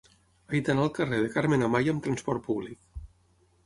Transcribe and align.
He 0.55 0.61
d'anar 0.69 0.85
al 0.85 0.93
carrer 0.95 1.21
de 1.25 1.29
Carmen 1.37 1.69
Amaya 1.69 1.97
amb 1.97 2.05
trasport 2.09 2.47
públic. 2.53 2.85